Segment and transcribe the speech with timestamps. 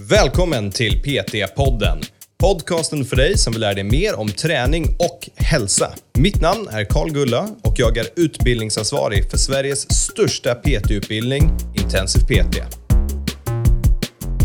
[0.00, 2.02] Välkommen till PT-podden.
[2.38, 5.94] Podcasten för dig som vill lära dig mer om träning och hälsa.
[6.18, 12.56] Mitt namn är Karl Gulla och jag är utbildningsansvarig för Sveriges största PT-utbildning, Intensiv PT.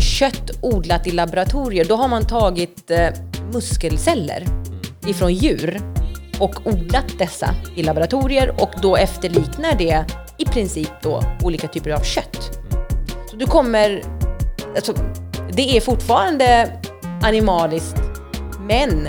[0.00, 3.08] Kött odlat i laboratorier, då har man tagit eh,
[3.52, 4.46] muskelceller
[5.06, 5.80] ifrån djur
[6.40, 10.04] och odlat dessa i laboratorier och då efterliknar det
[10.38, 12.58] i princip då olika typer av kött.
[13.30, 14.02] Så du kommer,
[14.76, 14.94] alltså,
[15.56, 16.72] det är fortfarande
[17.22, 17.96] animaliskt,
[18.68, 19.08] men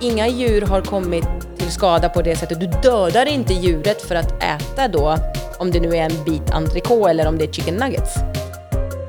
[0.00, 1.24] inga djur har kommit
[1.58, 2.60] till skada på det sättet.
[2.60, 5.16] Du dödar inte djuret för att äta då,
[5.58, 8.14] om det nu är en bit entrecote eller om det är chicken nuggets.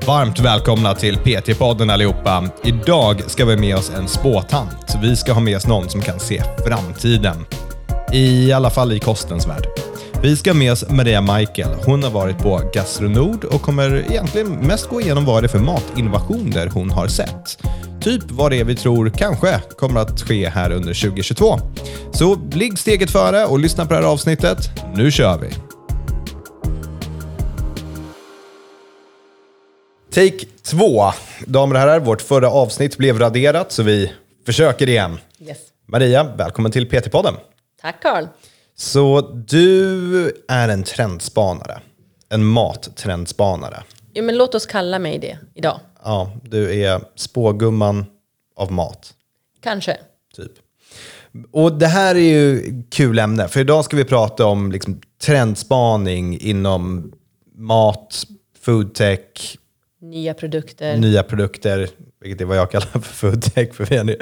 [0.06, 2.48] Varmt välkomna till PT-podden allihopa.
[2.64, 4.96] Idag ska vi med oss en spåtant.
[5.02, 7.46] Vi ska ha med oss någon som kan se framtiden.
[8.12, 9.89] I alla fall i kostens värld.
[10.22, 11.74] Vi ska med oss Maria Michael.
[11.84, 15.58] Hon har varit på Gastronord och kommer egentligen mest gå igenom vad det är för
[15.58, 17.58] matinnovationer hon har sett.
[18.00, 21.58] Typ vad det är vi tror kanske kommer att ske här under 2022.
[22.12, 24.58] Så ligg steget före och lyssna på det här avsnittet.
[24.94, 25.50] Nu kör vi!
[30.10, 31.04] Take två.
[31.46, 34.12] Damer och herrar, vårt förra avsnitt blev raderat så vi
[34.46, 35.18] försöker igen.
[35.40, 35.58] Yes.
[35.86, 37.34] Maria, välkommen till PT-podden.
[37.82, 38.26] Tack Carl.
[38.80, 41.80] Så du är en trendspanare.
[42.28, 43.82] En mattrendspanare.
[44.12, 45.80] Ja, men låt oss kalla mig det idag.
[46.04, 48.04] Ja, du är spågumman
[48.56, 49.14] av mat,
[49.62, 49.96] Kanske.
[50.36, 50.52] typ.
[51.52, 56.40] Och det här är ju kul ämne, för idag ska vi prata om liksom trendspaning
[56.40, 57.12] inom
[57.54, 58.24] mat,
[58.60, 59.56] foodtech,
[60.00, 60.96] Nya produkter.
[60.96, 61.88] nya produkter,
[62.20, 63.72] vilket är vad jag kallar för foodtech.
[63.74, 64.18] För vi nu-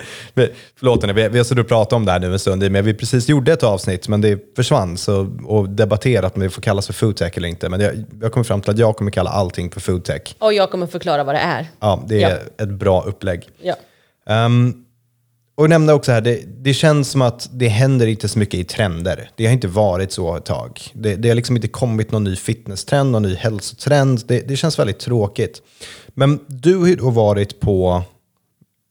[0.78, 2.94] förlåt, vi, vi har suttit och pratat om det här nu en stund, men vi
[2.94, 6.92] precis gjorde ett avsnitt, men det försvann, så, och debatterat om det får kallas för
[6.94, 7.68] foodtech eller inte.
[7.68, 10.34] Men jag, jag kommer fram till att jag kommer kalla allting för foodtech.
[10.38, 11.66] Och jag kommer förklara vad det är.
[11.80, 12.64] Ja, det är Ja.
[12.64, 13.48] ett bra upplägg.
[13.62, 13.74] Ja.
[14.46, 14.84] Um,
[15.54, 18.64] och nämnde också här, det, det känns som att det händer inte så mycket i
[18.64, 19.30] trender.
[19.36, 20.80] Det har inte varit så ett tag.
[20.92, 24.22] Det, det har liksom inte kommit någon ny fitnesstrend, någon ny hälsotrend.
[24.26, 25.62] Det, det känns väldigt tråkigt.
[26.18, 28.02] Men du har ju då varit på,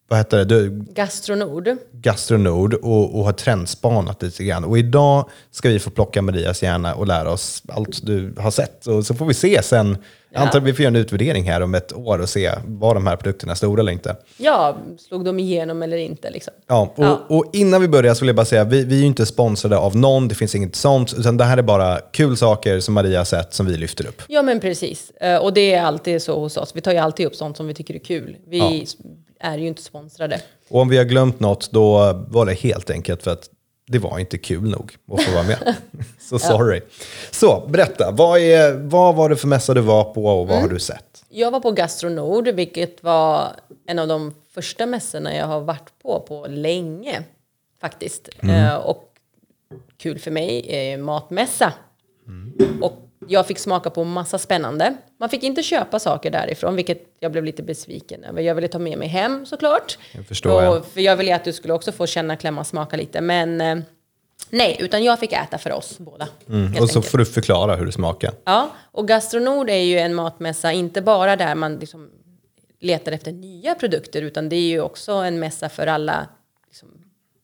[0.10, 1.70] vad heter det, du, Gastronord.
[1.92, 4.64] Gastronord och, och har trendspanat lite grann.
[4.64, 8.88] Och idag ska vi få plocka Marias hjärna och lära oss allt du har sett.
[8.88, 9.98] Och så får vi se sen,
[10.30, 13.08] jag antar vi får göra en utvärdering här om ett år och se var de
[13.08, 14.16] här produkterna stora eller inte.
[14.38, 16.54] Ja, slog de igenom eller inte liksom?
[16.68, 17.26] Ja, och, Ja.
[17.30, 19.78] och innan vi börjar så vill jag bara säga, vi, vi är ju inte sponsrade
[19.78, 23.20] av någon, det finns inget sånt, utan det här är bara kul saker som Maria
[23.20, 24.22] har sett som vi lyfter upp.
[24.28, 25.12] Ja, men precis.
[25.12, 26.72] Eh, Och det är alltid så hos oss.
[26.76, 28.38] Vi tar ju alltid upp sånt som vi tycker är kul.
[28.48, 28.86] Vi Ja.
[29.40, 30.42] Är ju inte sponsrade.
[30.70, 33.50] Och om vi har glömt något, då var det helt enkelt för att
[33.88, 35.76] det var inte kul nog att få vara med.
[36.20, 36.82] så sorry.
[37.32, 40.68] Så, berätta, vad, är, vad var det för mässa du var på och vad har
[40.68, 41.24] du sett?
[41.30, 43.48] Jag var på Gastronord, vilket var
[43.88, 47.24] en av de första mässorna jag har varit på på länge.
[47.82, 48.30] Faktiskt.
[48.44, 49.14] Eh, och
[49.98, 51.74] kul för mig är matmässa.
[52.82, 54.98] Och jag fick smaka på massa spännande.
[55.20, 58.42] Man fick inte köpa saker därifrån, vilket jag blev lite besviken över.
[58.42, 59.98] Jag ville ta med mig hem såklart.
[60.12, 63.22] Jag förstår, och, För jag ville att du skulle också få känna, klämma, smaka lite.
[63.22, 63.78] Men eh,
[64.50, 66.28] nej, utan jag fick äta för oss båda.
[66.50, 67.12] Mm, Och så enkelt.
[67.12, 68.32] får du förklara hur det smakar.
[68.46, 72.10] Ja, och Gastronord är ju en matmässa, inte bara där man liksom
[72.80, 76.28] letar efter nya produkter, utan det är ju också en mässa för alla
[76.68, 76.90] liksom,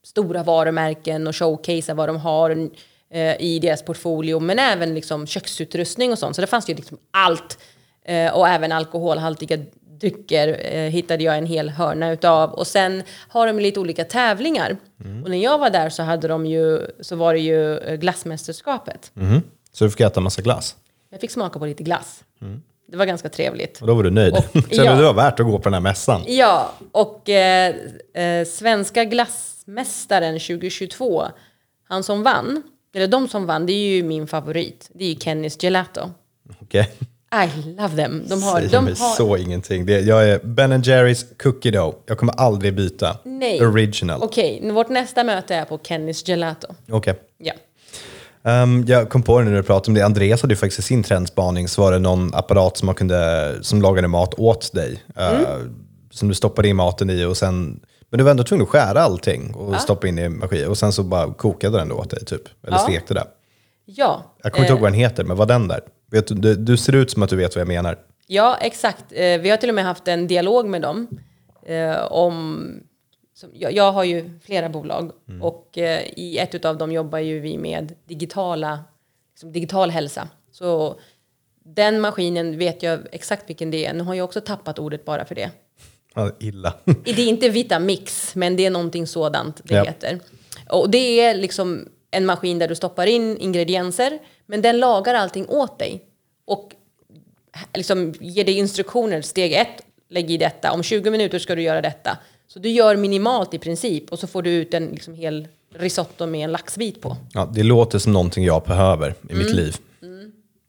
[0.03, 2.69] stora varumärken och showcasea vad de har
[3.13, 6.35] eh, i deras portfolio, men även liksom köksutrustning och sånt.
[6.35, 7.57] Så det fanns ju liksom allt.
[8.05, 9.57] Eh, och även alkoholhaltiga
[9.99, 12.51] drycker eh, hittade jag en hel hörna utav.
[12.53, 14.77] Och sen har de lite olika tävlingar.
[15.23, 19.11] Och när jag var där så, hade de ju, så var det ju eh, glassmästerskapet.
[19.13, 19.41] Mhm.
[19.71, 20.75] Så du fick äta massa glass.
[21.11, 22.23] Jag fick smaka på lite glass.
[22.87, 23.81] Det var ganska trevligt.
[23.81, 24.33] Och då var du nöjd.
[24.33, 24.95] Och- Kände ja.
[24.95, 26.21] det var värt att gå på den här mässan?
[26.27, 27.75] Ja, och eh,
[28.13, 31.23] eh, svenska glassmästaren 2022,
[31.89, 32.63] han som vann,
[32.95, 34.89] eller de som vann, det är ju min favorit.
[34.93, 36.01] Det är ju Kennys Gelato.
[36.61, 36.89] Okej.
[37.33, 38.23] I love them.
[38.29, 39.85] De har, Säger de mig har, så ingenting.
[39.85, 41.95] Det, jag är Ben Jerrys cookie dough.
[42.05, 43.17] Jag kommer aldrig byta.
[43.23, 43.65] Nej.
[43.65, 44.23] Original.
[44.23, 46.67] Okej, vårt nästa möte är på Kennys Gelato.
[46.91, 47.13] Okej.
[47.37, 47.53] Ja.
[48.43, 50.05] Ehm, jag kom på det nu när du pratade om det.
[50.05, 53.53] Andreas hade ju faktiskt i sin trendspaning så var det någon apparat som, man kunde,
[53.61, 55.03] som lagade mat åt dig.
[55.17, 55.39] eh,
[56.11, 57.79] Som du stoppade in maten i och sen...
[58.13, 60.67] Men du var ändå tvungen att skära allting och stoppa in i maskin.
[60.67, 62.41] Och sen så bara kokade den då åt dig typ.
[62.63, 62.79] Eller Ja.
[62.79, 63.27] stekte det.
[63.85, 65.81] Ja, Jag kommer inte ihåg vad den heter, men vad den där?
[66.11, 67.97] Vet du, du, du ser ut som att du vet vad jag menar.
[68.27, 69.05] Ja, exakt.
[69.09, 71.07] Eh, vi har till och med haft en dialog med dem
[71.65, 72.67] eh, om...
[73.53, 75.11] Jag, har ju flera bolag
[75.41, 78.79] och eh, i ett av dem jobbar ju vi med digitala,
[79.33, 80.27] liksom digital hälsa.
[80.51, 80.99] Så
[81.65, 83.93] den maskinen vet jag exakt vilken det är.
[83.93, 85.51] Nu har jag också tappat ordet bara för det.
[86.39, 86.73] Illa.
[87.03, 89.83] Det är inte Vitamix, men det är någonting sådant det Ja.
[89.83, 90.19] heter.
[90.69, 95.45] Och det är liksom en maskin där du stoppar in ingredienser, men den lagar allting
[95.49, 96.03] åt dig.
[96.45, 96.71] Och
[97.73, 99.21] liksom ger dig instruktioner.
[99.21, 100.71] Steg ett, lägg i detta.
[100.71, 102.17] Om 20 minuter ska du göra detta.
[102.47, 106.25] Så du gör minimalt i princip och så får du ut en liksom hel risotto
[106.25, 107.17] med en laxbit på.
[107.33, 109.37] Ja, det låter som någonting jag behöver i Mm.
[109.45, 109.75] mitt liv.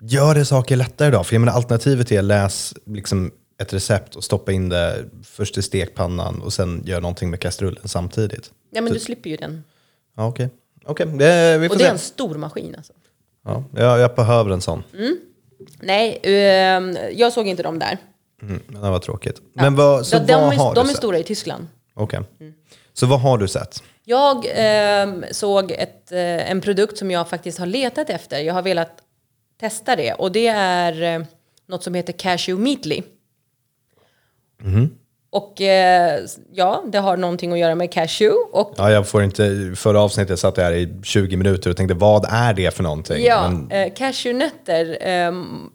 [0.00, 1.24] Gör det saker lättare då?
[1.24, 5.62] För jag menar, alternativet är läs liksom ett recept och stoppa in det först i
[5.62, 8.50] stekpannan och sen gör någonting med kastrullen samtidigt.
[8.70, 9.64] Ja, men du slipper ju den.
[10.16, 10.48] Ja, Okej,
[10.84, 11.92] Okej, det- vi får Och det är se.
[11.92, 12.92] en stor maskin alltså.
[13.44, 14.82] Ja, jag, jag behöver en sån.
[15.80, 17.98] Nej, ehm, jag såg inte dem där.
[18.42, 19.40] Mm, det var tråkigt.
[19.52, 20.96] Men vad, så de, de, vad är, har de du är sett?
[20.96, 21.66] stora i Tyskland.
[21.94, 22.20] Okej.
[22.92, 23.82] Så vad har du sett?
[24.04, 28.40] Jag ehm, såg ett, eh, en produkt som jag faktiskt har letat efter.
[28.40, 28.90] Jag har velat
[29.60, 31.26] testa det och det är eh,
[31.66, 33.02] något som heter Cashew Meatly.
[35.30, 36.20] Och eh,
[36.52, 38.36] ja, det har någonting att göra med cashew.
[38.52, 41.94] Och Ja, jag får inte, förra avsnittet satt jag här i 20 minuter och tänkte
[41.94, 43.24] vad är det för någonting?
[43.24, 44.98] ja, Men, eh, cashewnötter.
[45.00, 45.70] ehm,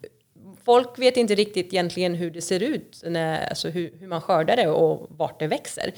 [0.64, 4.56] folk vet inte riktigt egentligen hur det ser ut, när, alltså hur, hur man skördar
[4.56, 5.92] det och vart det växer.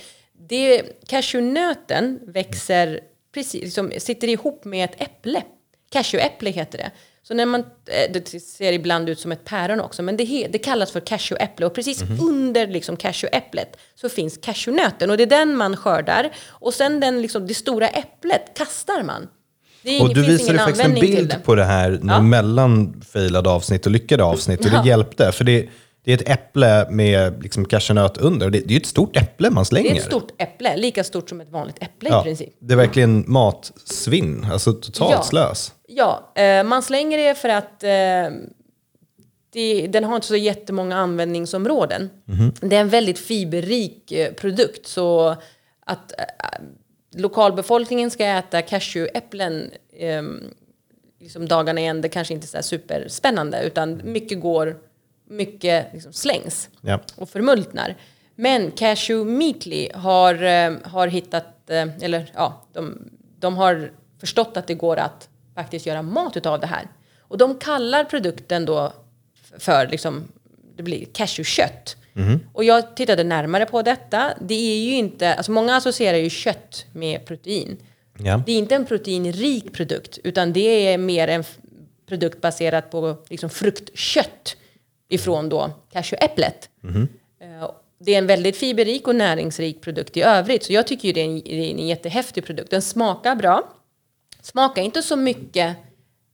[0.49, 3.01] Det, cashewnöten växer
[3.35, 5.43] precis, liksom, sitter ihop med ett äpple.
[5.93, 6.91] Cashewäpple heter det.
[7.29, 10.59] Så när man, eh, det ser ibland ut som ett päron också, men det, det
[10.59, 15.57] kallas för cashewäpple och precis under liksom cashewäpplet så finns cashewnöten och det är den
[15.57, 19.29] man skördar och sen den, liksom, det stora äpplet kastar man.
[19.85, 21.39] Är och du visade ingen faktiskt en bild det.
[21.45, 22.21] på det här Ja.
[22.21, 24.87] mellan failade avsnitt och lyckade avsnitt och det Ja.
[24.87, 25.33] hjälpte.
[25.33, 25.69] För det,
[26.05, 28.51] det är ett äpple med liksom cashewnöt under.
[28.51, 29.91] Det, det är ju ett stort äpple man slänger.
[29.91, 32.55] Det är ett stort äpple, lika stort som ett vanligt äpple ja, i princip.
[32.59, 35.23] Det är verkligen matsvinn, alltså totalt Ja.
[35.23, 35.73] slös.
[35.89, 37.91] Ja, eh, man slänger det för att eh,
[39.53, 42.11] det, den har inte så jättemånga användningsområden.
[42.61, 45.37] Det är en väldigt fiberrik eh, produkt så
[45.87, 46.25] att eh,
[47.17, 50.23] lokalbefolkningen ska äta cashewäpplen eh,
[51.21, 54.77] liksom dagarna i ända kanske inte är superspännande utan mycket går,
[55.33, 57.01] mycket liksom slängs Ja.
[57.17, 57.95] och förmultnar.
[58.35, 63.91] Men Cashew Meatly har, eh, har hittat, eh, eller ja, de, de har
[64.21, 66.87] förstått att det går att faktiskt göra mat utav det här.
[67.21, 68.93] Och de kallar produkten då
[69.59, 70.29] för liksom,
[70.77, 71.97] det blir cashewkött.
[72.53, 74.33] Och jag tittade närmare på detta.
[74.41, 77.77] Det är ju inte, alltså många associerar ju kött med protein.
[78.19, 78.43] Ja.
[78.47, 81.45] Det är inte en proteinrik produkt utan det är mer en
[82.09, 84.57] produkt baserad på liksom fruktkött
[85.15, 86.71] ifrån då cashewäpplet.
[87.41, 91.13] Eh, Det är en väldigt fiberrik och näringsrik produkt i övrigt så jag tycker ju
[91.15, 92.71] det är en, det är en jättehäftig produkt.
[92.71, 93.73] Den smakar bra.
[94.43, 95.77] Smakar inte så mycket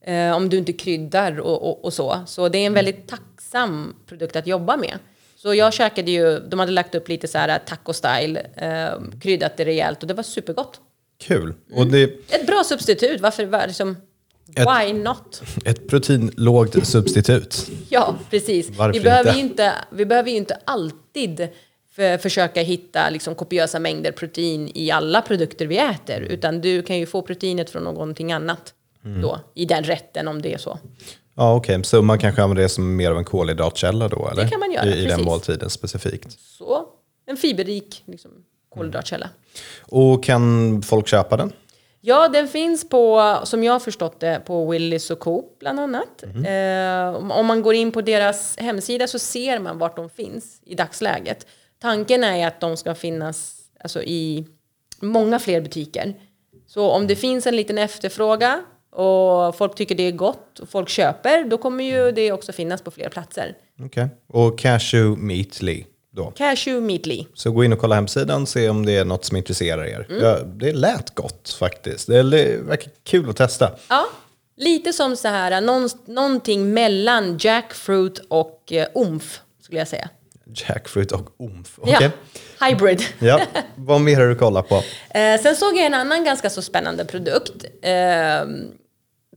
[0.05, 2.21] eh, om du inte kryddar och, och, och så.
[2.27, 4.99] Så det är en väldigt tacksam produkt att jobba med.
[5.37, 9.65] Så jag käkade ju, de hade lagt upp lite så här taco-style, eh, kryddat det
[9.65, 10.81] rejält och det var supergott.
[11.21, 11.55] Kul.
[11.75, 13.97] Och det är Ett bra substitut, varför var liksom,
[14.57, 15.43] why not?
[15.65, 17.71] ett proteinlågt substitut.
[17.89, 18.71] Ja, precis.
[18.71, 19.39] Varför vi, behöver inte?
[19.41, 21.49] Ju inte, vi behöver ju inte alltid
[21.93, 26.99] för, försöka hitta liksom, kopiösa mängder protein i alla produkter vi äter, utan du kan
[26.99, 28.75] ju få proteinet från någonting annat
[29.05, 29.23] Mm.
[29.23, 30.79] då, i den rätten om det är så.
[31.35, 31.85] Ja, okej.
[31.85, 34.29] Så man kanske använder det som mer av en kolhydratkälla då?
[34.33, 34.49] Eller?
[34.49, 35.25] kan man göra, I, i den precis.
[35.25, 36.39] måltiden specifikt.
[36.41, 36.85] Så,
[37.27, 38.31] en fiberrik liksom,
[38.75, 39.31] kolhydratkälla.
[39.81, 41.53] Och kan folk köpa den?
[42.01, 46.25] Ja, den finns på, som jag har förstått det, på Willys och Coop bland annat.
[46.35, 46.45] Mhm.
[46.45, 50.75] Eh, om- man går in på deras hemsida så ser man vart de finns i
[50.75, 51.47] dagsläget.
[51.81, 54.47] Tanken är att de ska finnas alltså, i
[55.01, 56.15] många fler butiker.
[56.67, 60.89] Så om det finns en liten efterfråga och folk tycker det är gott och folk
[60.89, 63.55] köper, då kommer ju det också finnas på fler platser.
[63.85, 64.09] Okej.
[64.27, 65.85] Och cashew meatly
[66.19, 66.31] då?
[66.31, 67.27] Cashew Meatly.
[67.35, 70.07] Så gå in och kolla hemsidan och se om det är något som intresserar er.
[70.11, 70.23] Mm.
[70.23, 72.07] Ja, det lät gott faktiskt.
[72.07, 72.23] Det,
[72.63, 73.71] verkar kul att testa.
[73.89, 74.07] Ja,
[74.57, 80.09] lite som så här, någon, någonting mellan jackfruit och eh, umf, skulle jag säga.
[80.55, 81.79] Jackfruit och omf.
[81.79, 82.11] Okej.
[82.61, 83.03] Ja, hybrid.
[83.19, 83.41] Ja.
[83.77, 84.75] Vad mer har du kollat på?
[85.11, 87.65] Eh, sen såg jag en annan ganska så spännande produkt.
[87.83, 87.93] Eh,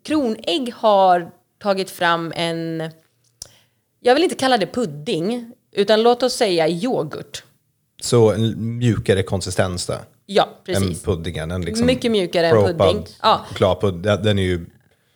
[0.03, 2.91] Kronägg har tagit fram en,
[3.99, 7.43] jag vill inte kalla det pudding, utan låt oss säga yoghurt.
[8.01, 9.99] Så en mjukare konsistens där.
[10.25, 11.03] Ja, Än precis.
[11.03, 11.51] puddingen.
[11.51, 13.05] En liksom Mycket mjukare än pudding.
[13.21, 13.45] Ja.
[13.49, 14.65] Chokladpudd, den är ju...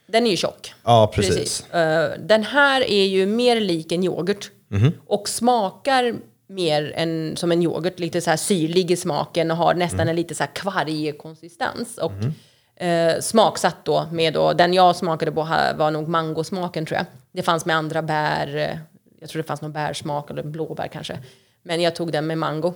[0.08, 0.74] Den är ju tjock.
[0.84, 1.70] Ja, precis.
[1.74, 4.92] Eh, den här är ju mer lik en yoghurt Mhm.
[5.08, 6.16] och smakar
[6.48, 10.10] mer än som en yoghurt, lite så här syrlig i smaken och har nästan Mm.
[10.10, 11.98] en lite så här kvarg konsistens.
[11.98, 12.34] Och Mhm.
[12.76, 15.44] eh, smaksatt då med då, den jag smakade på
[15.78, 17.06] var nog mangosmaken tror jag.
[17.32, 18.78] Det fanns med andra bär, eh,
[19.26, 21.20] jag tror det fanns någon bärsmak eller blåbär kanske.
[21.64, 22.74] Men jag tog den med mango.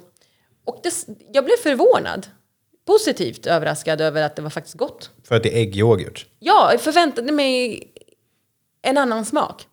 [0.66, 0.94] Och det,
[1.34, 2.28] jag blev förvånad.
[2.88, 5.10] Positivt överraskad över att det var faktiskt gott.
[5.28, 6.26] För att det är äggyoghurt.
[6.40, 7.84] Ja, jag förväntade mig
[8.82, 9.68] en annan smak.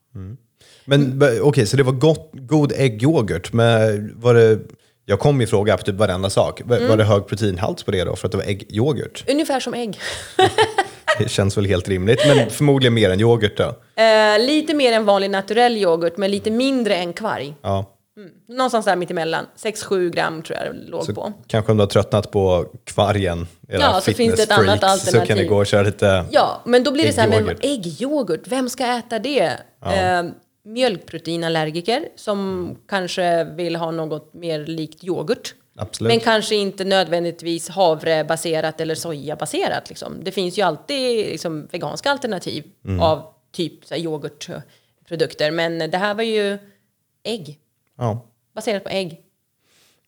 [0.85, 3.53] Men b- okej, så det var gott, god äggyoghurt.
[3.53, 4.59] Men var det,
[5.05, 6.63] jag kom ju fråga på typ varenda sak.
[6.65, 6.89] Var- Mm.
[6.89, 9.25] Var det hög proteinhalt på det då för att det var äggyoghurt?
[9.31, 9.99] Ungefär som ägg.
[11.19, 13.75] Det känns väl helt rimligt, men förmodligen mer än yoghurt då.
[14.03, 17.55] Eh, lite mer än vanlig naturell yoghurt, men lite mindre än kvarg.
[17.63, 17.93] Ja.
[18.49, 19.47] Någonstans där mittemellan.
[19.57, 21.33] 6-7 gram tror jag det låg Så på.
[21.47, 25.05] kanske om du har tröttat på kvargen, era Ja, så finns det ett annat fitnessfreaks,
[25.05, 25.49] Så kan alternativ.
[25.49, 26.25] gå och köra lite...
[26.31, 28.41] Ja, men då blir det så här, men Äggyoghurt.
[28.47, 29.41] vem ska äta det?
[29.87, 30.23] Eh,
[30.65, 35.55] mjölkproteinallergiker som kanske vill ha något mer likt yoghurt.
[35.79, 36.09] Absolut.
[36.13, 39.89] Men kanske inte nödvändigtvis havrebaserat eller sojabaserat.
[39.89, 40.25] Liksom.
[40.25, 43.01] Det finns ju alltid liksom, veganska alternativ Mm.
[43.01, 45.51] av typ så här, yoghurtprodukter.
[45.51, 46.59] Men det här var ju
[47.23, 47.59] ägg,
[47.99, 48.27] Ja.
[48.55, 49.23] baserat på ägg.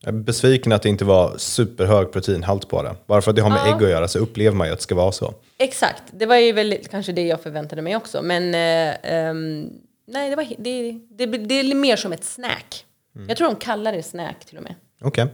[0.00, 2.94] Jag är besviken att det inte var superhög proteinhalt på det.
[3.06, 4.82] Bara för att det har med ägg att göra så upplever man ju att det
[4.82, 5.34] ska vara så.
[5.58, 8.22] Exakt, det var ju väl kanske det jag förväntade mig också.
[8.22, 9.70] Men eh, ehm,
[10.06, 12.84] nej, det, var, det, det, det är mer som ett snack.
[13.16, 13.28] Mm.
[13.28, 14.74] Jag tror de kallar det snack till och med.
[15.00, 15.26] Okej.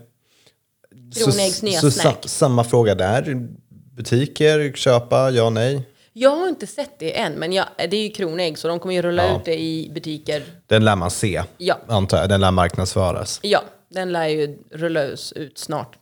[1.14, 2.16] Kronäggs så snack.
[2.23, 3.49] sa, samma fråga där.
[3.97, 5.88] Butiker, köpa, ja, nej.
[6.12, 8.94] Jag har inte sett det än, men jag, det är ju kronägg så de kommer
[8.94, 9.37] ju rulla Ja.
[9.37, 10.42] ut det i butiker.
[10.66, 11.78] Den lär man se, Ja.
[11.87, 12.28] antar jag.
[12.28, 13.40] Den lär marknadsföras.
[13.42, 15.02] Ja, den lär ju rulla
[15.35, 15.97] ut snart.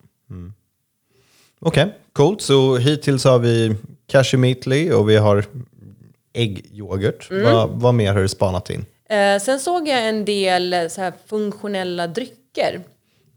[1.61, 2.43] Okej, coolt.
[2.43, 3.75] Så hittills har vi
[4.07, 5.45] cashew meatly och vi har
[6.33, 7.31] äggyoghurt.
[7.31, 7.43] Mm.
[7.53, 8.85] Vad, vad mer har du spanat in?
[9.09, 12.81] Eh, sen såg jag en del eh, så här funktionella drycker.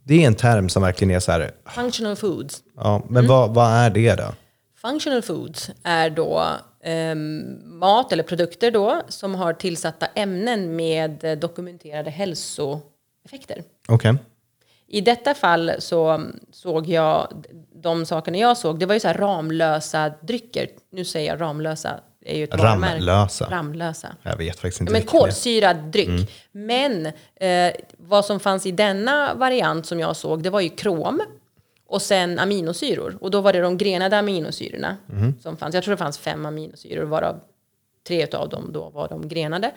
[0.08, 2.64] Det är en term som verkligen är så här, Functional foods.
[2.76, 3.28] ja, men Mm.
[3.30, 4.34] vad, vad är det då?
[4.82, 6.44] Functional foods är då
[6.84, 13.64] ehm, mat eller produkter då som har tillsatta ämnen med eh, dokumenterade hälsoeffekter.
[13.88, 14.16] Okej.
[14.88, 17.28] I detta fall så mm, såg jag,
[17.84, 20.68] de sakerna jag såg, det var ju så här Ramlösa drycker.
[20.92, 22.54] Nu säger jag Ramlösa, är ju ett.
[22.56, 23.48] Ramlösa.
[23.52, 24.16] Ramlösa.
[24.24, 25.20] Jag vet faktiskt inte Men det är.
[25.20, 26.32] kolsyrad dryck.
[26.52, 27.06] Men
[27.36, 31.22] eh, vad som fanns i denna variant som jag såg, det var ju krom
[31.88, 33.18] och sen aminosyror.
[33.22, 34.98] Och då var det de grenade aminosyrorna
[35.44, 35.76] som fanns.
[35.76, 37.40] Jag tror det fanns fem aminosyror, varav
[38.08, 39.72] tre av dem då var de grenade.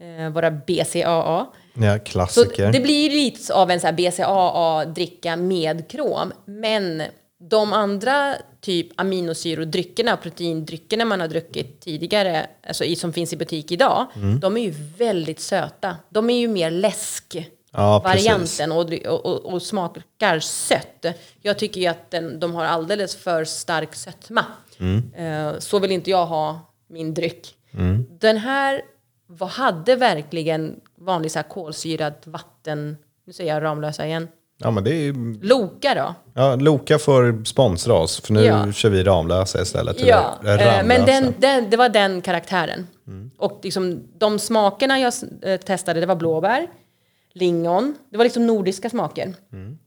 [0.00, 1.46] Eh, vara BCAA.
[1.74, 2.72] Ja, Så klassiker.
[2.72, 6.32] det blir lite av en så BCAA-dricka med krom.
[6.44, 7.02] Men
[7.38, 13.72] de andra typ aminosyrodryckerna, proteindryckerna man har druckit tidigare, alltså i, som finns i butik
[13.72, 14.40] idag, Mm.
[14.40, 15.96] de är ju väldigt söta.
[16.08, 17.48] De är ju mer läsk.
[17.72, 21.06] Ja, varianten och, och, och, smakar sött.
[21.42, 24.44] Jag tycker ju att den, de har alldeles för stark sötma.
[24.80, 25.14] Mm.
[25.14, 27.54] Eh, så vill inte jag ha min dryck.
[28.20, 28.82] Den här
[29.26, 34.28] vad hade verkligen vanlig så här kolsyrat vatten, nu säger jag Ramlösa igen,
[34.60, 35.42] Ja, men det är.
[35.46, 36.14] Loka då?
[36.34, 38.72] Ja, Loka får sponsra oss, för nu Ja.
[38.72, 40.00] kör vi Ramlösa istället.
[40.00, 41.04] Ja, eh, men Ramlösa.
[41.06, 42.86] den, den, det var den karaktären.
[43.38, 45.12] Och liksom, de smakerna jag
[45.42, 46.66] eh, testade, det var blåbär,
[47.32, 49.34] lingon, det var liksom nordiska smaker.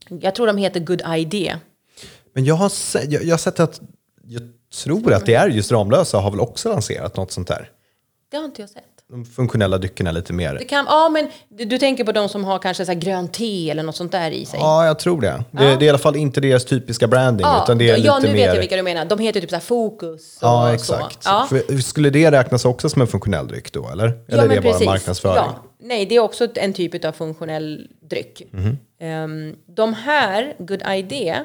[0.08, 1.60] Jag tror de heter Good Idea.
[2.34, 3.80] Men jag har, se, jag, jag har sett att,
[4.24, 4.42] jag
[4.84, 7.70] tror att det är just Ramlösa har väl också lanserat något sånt där.
[8.30, 8.84] Det har inte jag sett.
[9.12, 10.54] De funktionella dryckerna lite mer.
[10.54, 13.32] Det kan, ja, men du, du tänker på de som har kanske så här grönt
[13.32, 14.60] te eller något sånt där i sig?
[14.60, 15.44] Ja, jag tror det.
[15.50, 18.18] Det, det är i alla fall inte deras typiska branding, Ja, utan det är ja
[18.18, 18.46] lite nu mer...
[18.46, 19.04] vet jag vilka du menar.
[19.04, 20.74] De heter typ så här Fokus och Ja, så.
[20.74, 21.18] exakt.
[21.24, 21.46] Ja.
[21.48, 24.04] För, skulle det räknas också som en funktionell dryck då, eller?
[24.04, 24.86] Eller ja, är det men bara precis.
[24.86, 25.36] marknadsföring?
[25.36, 25.62] Ja.
[25.80, 28.42] Nej, det är också en typ av funktionell dryck.
[28.50, 28.78] Mhm.
[29.00, 31.44] Ehm, de här, Good Idea,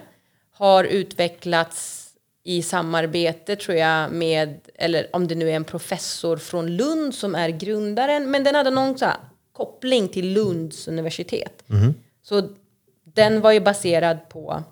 [0.58, 2.07] har utvecklats
[2.48, 7.36] i samarbete tror jag med, eller om det nu är en professor från Lund som
[7.36, 9.18] är grundaren, men den hade någon så här
[9.52, 11.64] koppling till Lunds universitet.
[11.66, 11.94] Mhm.
[12.24, 12.50] Så
[13.04, 14.64] den var ju baserad på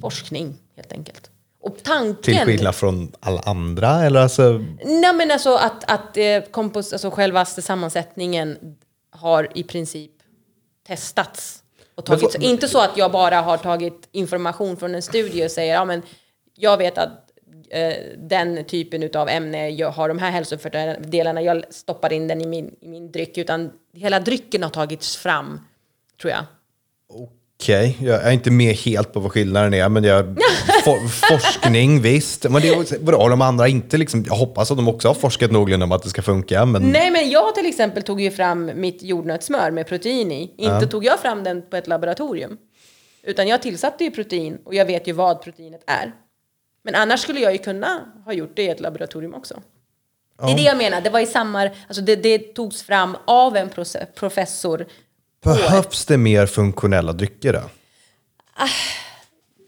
[0.00, 1.30] forskning helt enkelt.
[1.60, 2.22] Och tanken...
[2.22, 4.64] Till skillnad från alla andra, eller alltså...
[4.84, 8.76] Nej men alltså att, att eh, kompos, alltså självaste sammansättningen
[9.10, 10.12] har i princip
[10.86, 11.59] testats.
[12.00, 12.34] Och Men tagits.
[12.36, 15.84] vad- Inte så att jag bara har tagit information från en studie och säger ja
[15.84, 16.02] men
[16.54, 17.10] jag vet att
[17.70, 22.46] eh, den typen av ämne jag har de här hälsofördelarna, jag stoppar in den i
[22.46, 23.38] min, i min dryck.
[23.38, 25.60] Utan hela drycken har tagits fram,
[26.20, 26.44] tror jag.
[27.08, 27.30] Okej,
[27.68, 30.24] jag är inte med helt på vad skillnaden är, men jag,
[30.84, 32.50] for, forskning, visst.
[32.50, 35.50] Men det är, vadå, de andra inte liksom, jag hoppas att de också har forskat
[35.50, 38.70] någorlunda om att det ska funka, men Nej men jag till exempel tog ju fram
[38.74, 40.54] mitt jordnötssmör med protein i.
[40.56, 42.56] Inte tog jag fram den på ett laboratorium.
[43.22, 46.12] Utan jag tillsatte ju protein och jag vet ju vad proteinet är.
[46.84, 49.60] Men annars skulle jag ju kunna ha gjort det i ett laboratorium också.
[50.42, 53.56] Det är det jag menar, det var i samma, alltså det, det togs fram av
[53.56, 53.68] en
[54.14, 54.86] professor
[55.44, 57.62] Behövs det mer funktionella drycker då?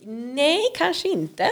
[0.05, 1.49] Nej, kanske inte.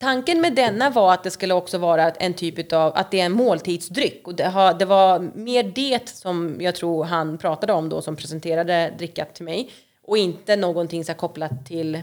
[0.00, 3.26] Tanken med denna var att det skulle också vara en typ av, att det är
[3.26, 4.26] en måltidsdryck.
[4.26, 8.16] Och det, har, det var mer det som jag tror han pratade om då som
[8.16, 9.70] presenterade dricka till mig.
[10.02, 12.02] Och inte någonting så kopplat till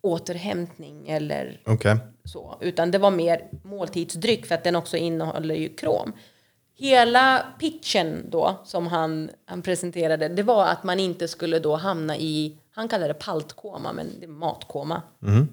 [0.00, 1.96] återhämtning eller Okej.
[2.24, 2.58] så.
[2.60, 6.12] Utan det var mer måltidsdryck för att den också innehåller ju krom.
[6.82, 12.16] Hela pitchen då som han, han presenterade, det var att man inte skulle då hamna
[12.16, 15.02] i, han kallade det paltkoma, men det är matkoma.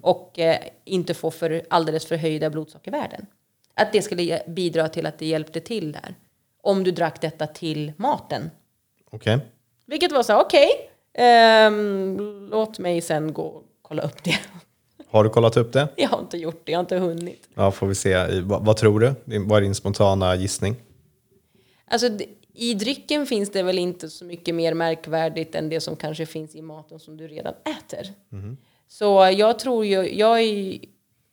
[0.02, 3.26] Och eh, inte få för, alldeles för höjda blodsockervärden.
[3.74, 6.16] Att det skulle bidra till att det hjälpte till där.
[6.62, 8.50] Om du drack detta till maten.
[9.10, 9.40] Okej.
[9.86, 10.70] Vilket var så här, okej,
[11.14, 14.40] ehm, låt mig sen gå och kolla upp det.
[15.10, 15.88] Har du kollat upp det?
[15.96, 17.50] Jag har inte gjort det, jag har inte hunnit.
[17.56, 18.42] Ja, får vi se.
[18.42, 19.40] Vad, vad tror du?
[19.40, 20.76] Vad är din spontana gissning?
[21.90, 22.10] Alltså,
[22.54, 26.56] I drycken finns det väl inte så mycket mer märkvärdigt än det som kanske finns
[26.56, 28.08] i maten som du redan äter.
[28.88, 30.40] Så jag tror ju, jag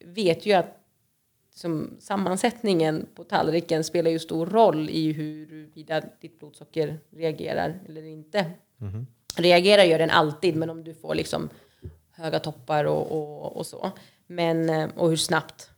[0.04, 0.82] vet ju att
[1.54, 8.50] som sammansättningen på tallriken spelar ju stor roll i huruvida ditt blodsocker reagerar eller inte.
[9.36, 11.48] Reagerar gör den alltid, men om du får liksom
[12.10, 13.92] höga toppar och, och, och så.
[14.26, 15.70] Men, eh, och hur snabbt.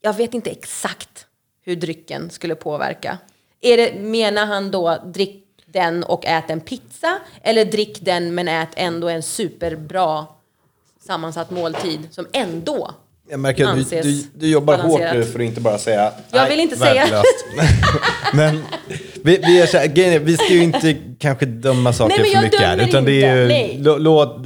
[0.00, 1.26] Jag vet inte exakt
[1.66, 3.18] hur drycken skulle påverka.
[3.60, 7.18] Är det, menar han då drick den och ät en pizza?
[7.42, 10.26] Eller drick den men ät ändå en superbra
[11.06, 12.90] sammansatt måltid som ändå
[13.30, 16.12] Jag märker att du, du, du jobbar hårt nu för att inte bara säga Jag
[16.40, 17.44] "Nej, vill inte säga." värdelöst."
[18.34, 18.62] Men
[19.22, 22.60] vi, vi, är så här, vi ska ju inte kanske döma saker Nej, för mycket
[22.60, 22.88] här.
[22.88, 24.36] Utan det är ju, låt,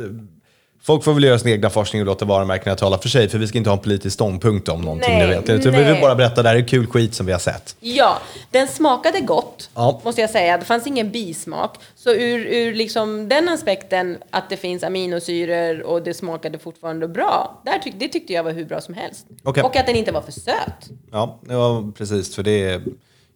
[0.82, 3.28] folk får väl göra sin egna forskning och låta varumärkena tala för sig.
[3.28, 5.60] För vi ska inte ha en politisk ståndpunkt om någonting Nej, nu egentligen.
[5.60, 7.76] Utan vi vill bara berätta, det här är kul skit som vi har sett.
[7.80, 8.18] Ja,
[8.50, 10.00] den smakade gott, Ja.
[10.04, 10.58] måste jag säga.
[10.58, 11.76] Det fanns ingen bismak.
[11.96, 17.60] Så ur, ur liksom den aspekten att det finns aminosyror och det smakade fortfarande bra,
[17.64, 19.26] där tyck, det tyckte jag var hur bra som helst.
[19.42, 19.62] Okej.
[19.62, 20.88] Och att den inte var för söt.
[21.12, 22.34] Ja, ja, precis.
[22.34, 22.82] För det är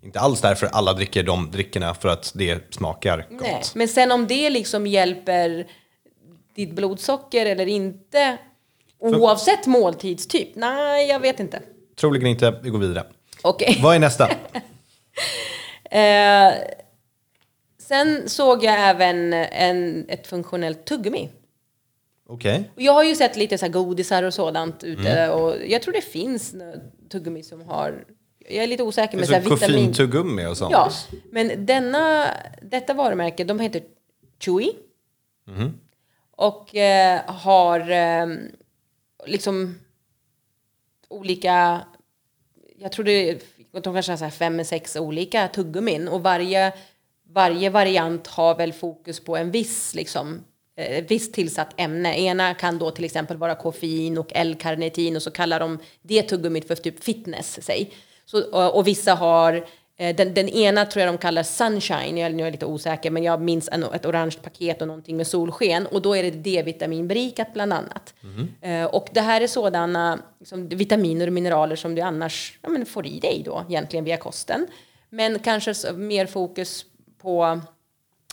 [0.05, 3.41] inte alls därför alla dricker de dryckerna för att det smakar gott.
[3.43, 3.63] Nej.
[3.75, 5.67] Men sen om det liksom hjälper
[6.55, 8.39] ditt blodsocker eller inte,
[8.99, 11.63] oavsett måltidstyp, nej, jag vet inte.
[11.97, 12.61] Troligen inte.
[12.63, 13.07] Vi går vidare.
[13.43, 13.79] Okej.
[13.83, 14.31] Vad är nästa?
[15.91, 16.53] Eh,
[17.79, 21.29] sen såg jag även en, ett funktionellt tuggummi.
[22.29, 22.71] Okej.
[22.75, 26.01] Och jag har ju sett lite så godisar och sådant ute och jag tror det
[26.01, 26.55] finns
[27.11, 28.05] tuggummi som har,
[28.49, 29.59] jag är lite osäker med så här vitamin.
[29.61, 30.73] koffeintuggummi och sånt?
[30.73, 30.91] Ja,
[31.31, 32.27] men denna,
[32.63, 33.83] detta varumärke, de heter
[34.45, 34.73] Chewy.
[36.37, 38.27] Och eh, har eh,
[39.27, 39.79] liksom
[41.09, 41.81] olika,
[42.79, 43.43] jag tror det,
[43.73, 46.73] de kanske har så fem, sex olika tuggummin och varje,
[47.33, 50.45] varje variant har väl fokus på en viss liksom
[50.77, 52.21] eh, ett visst tillsatt ämne.
[52.21, 56.69] Ena kan då till exempel vara koffein och L-karnitin och så kallar de det tuggummit
[56.69, 57.93] för typ fitness, säg.
[58.25, 59.63] Så, och, och vissa har eh,
[59.97, 63.23] den, den ena tror jag de kallar sunshine, jag, nu är jag lite osäker, men
[63.23, 67.53] jag minns en, ett orange paket och någonting med solsken och då är det D-vitaminberikat
[67.53, 68.15] bland annat.
[68.61, 72.87] Eh, och det här är sådana liksom, vitaminer och mineraler som du annars ja, men
[72.87, 74.67] får i dig då egentligen via kosten.
[75.11, 76.85] Men kanske mer fokus
[77.19, 77.61] på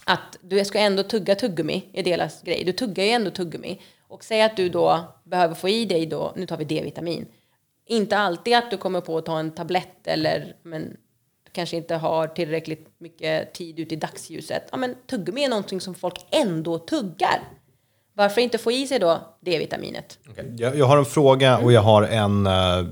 [0.06, 2.64] att du ska ändå tugga tuggummi är deras grej.
[2.64, 3.82] Du tuggar ju ändå tuggummi.
[4.08, 7.26] Och säg att du då behöver få i dig då, nu tar vi D-vitamin.
[7.86, 10.98] Inte alltid att du kommer på att ta en tablett eller men
[11.52, 14.64] kanske inte har tillräckligt mycket tid ute i dagsljuset.
[14.72, 17.40] Ja men tuggummi är någonting som folk ändå tuggar.
[18.14, 20.20] Varför inte få i sig då D-vitaminet?
[20.30, 22.88] Okej, Jag, jag har en fråga och jag har en, uh,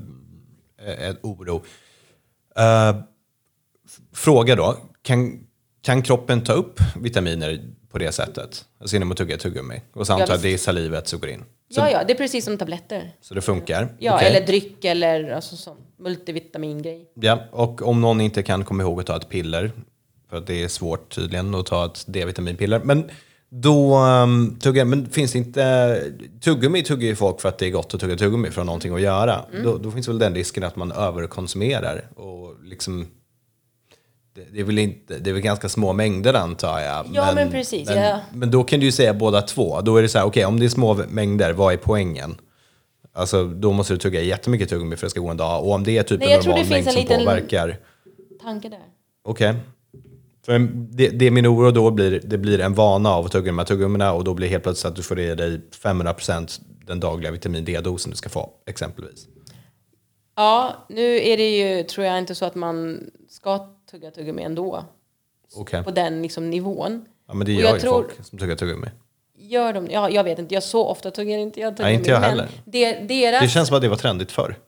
[0.86, 1.64] en oro.
[2.56, 2.96] Eh,
[4.14, 5.48] fråga då, kan,
[5.82, 8.66] kan kroppen ta upp vitaminer på det sättet?
[8.80, 9.82] Alltså genom att tugga tuggummi?
[9.94, 11.44] Och så antar jag att det är salivet som går in.
[11.72, 13.12] Så, Ja, ja, det är precis som tabletter.
[13.22, 13.90] så det funkar?
[14.00, 14.28] Ja, Okej.
[14.28, 17.12] eller dryck eller alltså, sån multivitamingrej.
[17.14, 19.72] Ja, och om någon inte kan komma ihåg att ta ett piller,
[20.30, 23.10] för att det är svårt tydligen att ta ett D-vitaminpiller, men
[23.50, 26.04] då um, tuggar, men finns det inte,
[26.42, 28.64] tuggummi tuggar ju folk för att det är gott att tugga tuggummi för att ha
[28.64, 29.46] någonting att göra.
[29.52, 29.64] Mm.
[29.64, 33.08] Då, då finns väl den risken att man överkonsumerar och liksom
[34.34, 37.06] det, är väl inte, det är väl ganska små mängder antar jag.
[37.14, 38.20] Ja, men precis, Men, ja.
[38.34, 39.82] men då kan du ju säga båda två.
[39.82, 42.36] Då är det så här, okej om det är små mängder, vad är poängen?
[43.14, 45.64] Alltså då måste du tugga jättemycket tuggummi för att det ska gå en dag.
[45.64, 47.78] Och om det är typ Nej, en normal mängd som en liten- påverkar.
[48.42, 48.80] Tanke där.
[49.24, 49.56] Okej.
[50.46, 50.60] För
[50.92, 53.58] det, det är min oro då blir, det blir en vana av att tugga de
[53.58, 57.00] här tuggummina och då blir det helt plötsligt att du får i dig 500% den
[57.00, 59.28] dagliga vitamin D-dosen du ska få, exempelvis.
[60.36, 64.86] Ja, nu är det ju, tror jag inte så att man ska tugga tuggummi ändå.
[65.56, 65.84] Okej.
[65.84, 67.06] på den liksom, nivån.
[67.28, 68.88] Ja, men det gör jag ju tror- folk som tuggar tuggummi.
[69.38, 71.96] Gör de, ja, jag vet inte, jag så ofta tuggar inte jag tuggummi.
[71.96, 72.50] inte jag men heller.
[72.66, 74.60] Det, deras, Det känns som att det var trendigt förr.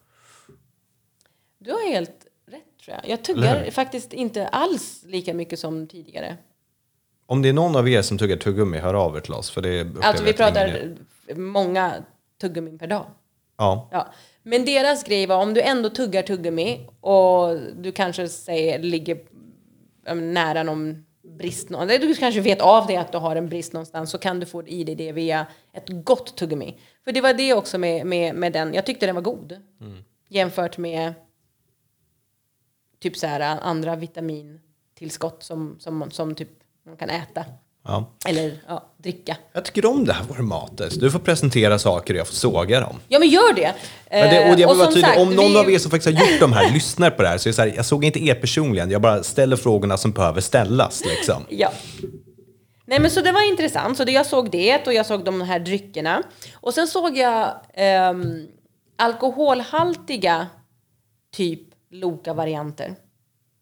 [1.57, 3.09] Du har helt rätt tror jag.
[3.09, 6.37] Jag tuggar faktiskt inte alls lika mycket som tidigare.
[7.25, 9.49] Om det är någon av er som tuggar tuggummi, hör av er till oss.
[9.49, 10.95] För det Alltså vi ingen pratar
[11.35, 11.93] många
[12.41, 13.05] tuggummin per dag.
[13.57, 13.89] Ja.
[13.91, 14.07] Ja.
[14.43, 19.19] Men deras grej var om du ändå tuggar tuggummi och du kanske säger, ligger
[20.15, 24.17] nära någon brist, du kanske vet av det att du har en brist någonstans så
[24.17, 26.79] kan du få i dig det via ett gott tuggummi.
[27.03, 29.61] För det var det också med, med, med den, jag tyckte den var god.
[30.29, 31.13] Jämfört med
[32.99, 36.49] typ så här andra vitamintillskott som, som, som typ
[36.83, 37.45] man kan äta.
[37.83, 38.11] Ja.
[38.25, 39.37] Eller ja, dricka.
[39.53, 40.99] Jag tycker om det här formatet.
[40.99, 42.99] Du får presentera saker och jag får såga dem.
[43.07, 43.73] Ja men gör det!
[44.11, 46.17] Men det, och jag Eh, vill vara tydlig, om någon vi- av er som faktiskt
[46.19, 48.05] har gjort de här lyssnar på det här så är det så här, jag såg
[48.05, 51.03] inte er personligen, jag bara ställer frågorna som behöver ställas.
[51.05, 51.43] Liksom.
[51.49, 51.71] Ja.
[52.85, 53.97] Nej men så det var intressant.
[53.97, 56.23] Så det, jag såg det och jag såg de här dryckerna.
[56.53, 58.47] Och sen såg jag ehm,
[58.97, 60.47] alkoholhaltiga
[61.35, 62.95] typ Loka-varianter.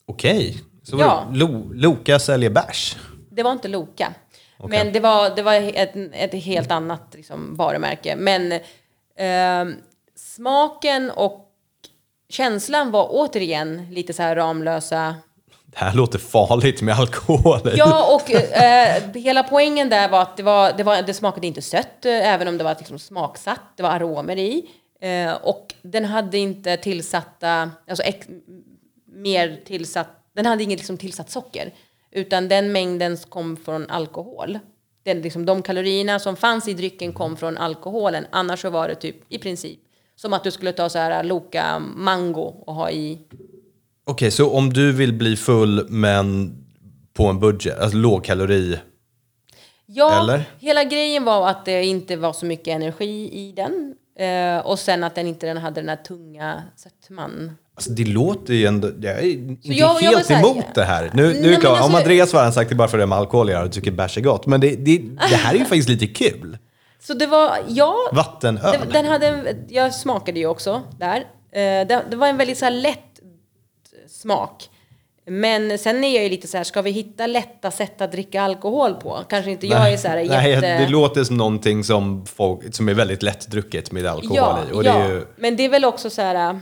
[0.07, 1.27] Okej, så Ja.
[1.33, 2.97] Lo, Loka säljer bärs.
[3.29, 4.13] Det var inte Loka.
[4.67, 8.15] Men det var, det var ett, ett helt annat liksom, varumärke.
[8.15, 8.59] Men
[9.17, 9.75] ehm,
[10.15, 11.45] smaken och
[12.29, 15.15] känslan var återigen lite så här Ramlösa.
[15.65, 17.71] Det här låter farligt med alkohol.
[17.75, 21.61] Ja, och eh, hela poängen där var att det, var, det, var, det smakade inte
[21.61, 23.61] sött, eh, även om det var liksom smaksatt.
[23.75, 24.69] Det var aromer i.
[25.01, 28.27] Eh, och den hade inte tillsatta, alltså ex,
[29.05, 31.71] mer tillsatt, den hade inget liksom tillsatt socker.
[32.11, 34.59] Utan den mängden kom från alkohol.
[35.03, 38.25] Den, liksom, de kalorierna som fanns i drycken kom från alkoholen.
[38.29, 39.79] Annars så var det typ i princip
[40.15, 43.19] som att du skulle ta så här Loka mango och ha i
[44.05, 46.55] Okej, så om du vill bli full men
[47.13, 48.79] på en budget, alltså lågkalori.
[49.85, 50.43] Ja, Eller?
[50.59, 53.95] hela grejen var att det inte var så mycket energi i den.
[54.19, 57.51] Eh, och sen att den inte den hade den här tunga sötman.
[57.79, 61.11] Alltså det låter ju ändå, jag är inte jag- jag helt här- emot det här.
[61.13, 63.17] Nu, nu Nej, är klart, alltså- om Andreas var sagt det bara för det med
[63.17, 64.45] alkohol jag tycker bärs är gott.
[64.45, 64.97] Men det, det,
[65.29, 66.57] det här är ju faktiskt lite kul.
[67.01, 68.61] Så det var, ja, Vattenöl.
[68.87, 71.17] det, den hade, en- jag smakade ju också där.
[71.17, 72.99] Eh, det, det var en väldigt så här lätt
[74.09, 74.69] smak.
[75.27, 78.41] Men sen är jag ju lite så här, ska vi hitta lätta sätt att dricka
[78.41, 79.19] alkohol på?
[79.29, 80.77] Kanske inte jag är så här Nej, jätte...
[80.77, 84.73] det låter som någonting som, folk, som är väldigt lättdrucket med alkohol Ja, i.
[84.73, 84.93] Och ja.
[84.93, 86.59] det är ju, men det är väl också så här...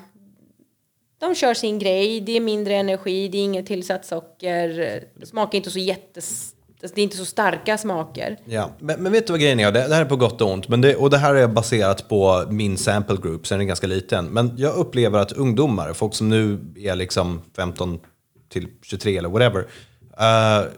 [1.19, 5.71] De kör sin grej, det är mindre energi, det är inget tillsatt socker, smakar inte
[5.71, 6.53] så jättes...
[6.80, 8.38] Det är inte så starka smaker.
[8.45, 8.69] ja.
[8.80, 9.71] men, men vet du vad grejen är?
[9.71, 10.67] Det, det här är på gott och ont.
[10.67, 13.88] Men det, och det här är baserat på min sample group, så den är ganska
[13.88, 14.25] liten.
[14.25, 17.99] Men jag upplever att ungdomar, folk som nu är liksom 15
[18.49, 19.60] till 23 eller whatever.
[19.60, 20.71] Uh,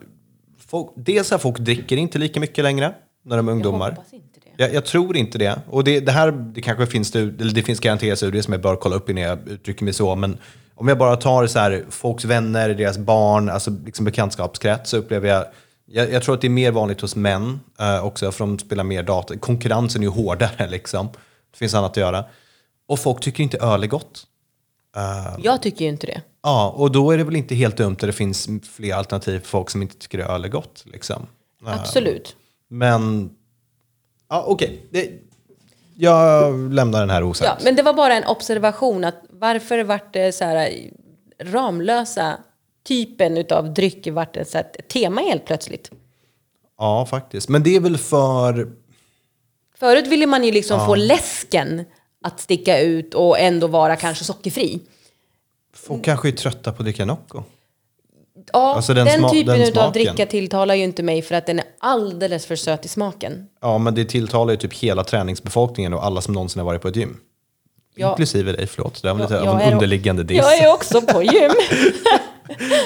[0.68, 3.92] folk, dels att folk dricker inte lika mycket längre när de är ungdomar.
[3.92, 4.39] hoppas inte.
[4.60, 5.62] Jag, jag tror inte det.
[5.70, 8.76] Och det, det här, det kanske finns, eller det finns garanterat studier som jag bör
[8.76, 10.16] kolla upp innan jag uttrycker mig så.
[10.16, 10.38] Men
[10.76, 15.30] om jag bara tar så här, folks vänner, deras barn, alltså liksom bekantskapskrets så upplever
[15.30, 15.46] jag
[15.92, 18.84] jag, jag tror att det är mer vanligt hos män eh, också, för de spelar
[18.84, 19.38] mer data.
[19.38, 21.10] Konkurrensen är ju hårdare liksom.
[21.52, 22.26] Det finns annat att göra.
[22.88, 24.26] Och folk tycker inte öl är gott.
[25.40, 26.22] Jag tycker ju inte det.
[26.44, 29.48] Ja, och då är det väl inte helt dumt att det finns fler alternativ för
[29.48, 30.84] folk som inte tycker öl är gott.
[30.86, 31.28] Liksom.
[31.66, 32.36] Absolut.
[32.70, 33.30] Men,
[34.30, 34.82] ja okej.
[34.92, 35.12] Det-
[36.02, 37.52] Jag lämnar den här osagt.
[37.60, 40.74] Ja, men det var bara en observation att varför vart det så här
[41.44, 42.38] Ramlösa
[42.88, 45.92] typen utav dryck vart det så här ett tema helt plötsligt.
[46.78, 47.50] Ja, faktiskt.
[47.50, 48.72] Men det är väl för...
[49.80, 51.86] Förut ville man ju liksom få läsken
[52.24, 54.80] att sticka ut och ändå vara kanske sockerfri.
[55.74, 57.44] Folk kanske är trötta på att dricka Nocco.
[58.54, 59.92] Ja, Alltså den den, typen den smaken.
[59.94, 63.48] dricka tilltalar ju inte mig för att den är alldeles för söt i smaken.
[63.62, 66.88] Ja, men det tilltalar ju typ hela träningsbefolkningen och alla som någonsin har varit på
[66.88, 67.18] ett gym.
[67.96, 68.10] Ja.
[68.10, 69.02] Inklusive dig, förlåt.
[69.02, 70.38] Det var lite Jag- av en underliggande diss.
[70.38, 71.52] Jag är också på gym.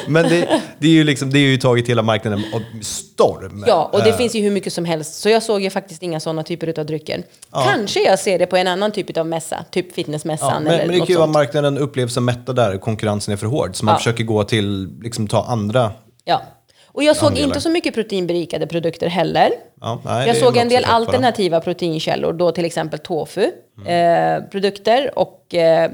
[0.08, 3.64] Men det, det, är ju liksom, det är ju tagit hela marknaden av storm.
[3.68, 5.14] Ja, och det Eh, finns ju hur mycket som helst.
[5.14, 7.24] Så jag såg ju faktiskt inga sådana typer av drycker.
[7.52, 10.86] Kanske jag ser det på en annan typ av mässa, typ Ja, fitnessmässan men, eller
[10.88, 13.76] men det kan ju vara marknaden upplevs som mättad där, konkurrensen är för hård.
[13.76, 13.98] Så man Ja.
[13.98, 15.92] försöker gå till, liksom ta andra.
[16.24, 16.42] Ja.
[16.86, 17.48] Och jag såg Andelar.
[17.48, 19.50] inte så mycket proteinberikade produkter heller.
[19.82, 23.52] Ja, nej, jag såg en del alternativa proteinkällor, då till exempel tofu
[23.88, 24.38] Mm.
[24.48, 25.92] eh, och eh,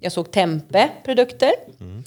[0.00, 1.50] jag såg tempe produkter.
[1.80, 2.02] Mm.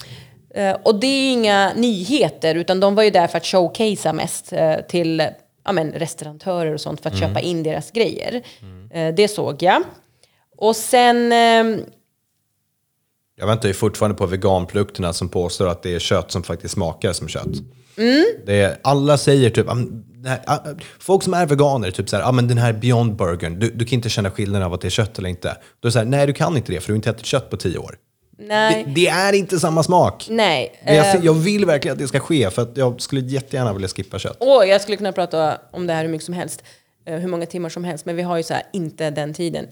[0.54, 4.52] Eh, och det är inga nyheter, utan de var ju där för att showcasea mest
[4.52, 5.22] eh, till
[5.64, 7.28] ja, men, restauratörer och sånt för att Mm.
[7.28, 8.42] köpa in deras grejer.
[8.90, 9.82] Eh, det såg jag.
[10.58, 11.32] Och sen...
[11.32, 11.80] ehm,
[13.38, 17.12] Jag väntar ju fortfarande på veganprodukterna som påstår att det är kött som faktiskt smakar
[17.12, 17.46] som kött.
[18.46, 19.76] Det är, alla säger typ, "Ah,
[20.26, 20.58] här, ah,
[21.00, 23.84] folk som är veganer, typ så här, ah, men den här Beyond Burgern, du, du
[23.84, 25.48] kan inte känna skillnaden av att det är kött eller inte.
[25.80, 27.26] Då är det så här, nej du kan inte det för du har inte ätit
[27.26, 27.96] kött på tio år.
[28.46, 28.84] Nej.
[28.86, 30.26] Det, det är inte samma smak.
[30.30, 30.80] Nej.
[30.86, 33.88] Jag, eh, jag vill verkligen att det ska ske för att jag skulle jättegärna vilja
[33.88, 34.36] skippa kött.
[34.40, 36.62] Åh, jag skulle kunna prata om det här hur mycket som helst.
[37.06, 38.04] eh, Hur många timmar som helst.
[38.06, 39.66] Men vi har ju så här, inte den tiden.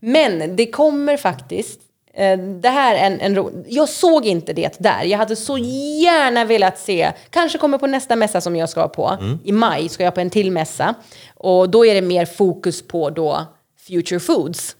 [0.00, 1.80] Men det kommer faktiskt.
[2.14, 5.04] eh, Det här är en, en ro- Jag såg inte det där.
[5.04, 7.12] Jag hade så gärna velat se.
[7.30, 9.16] Kanske kommer på nästa mässa som jag ska på.
[9.44, 10.94] I maj ska jag på en till mässa.
[11.34, 13.46] Och då är det mer fokus på då
[13.88, 14.76] future foods.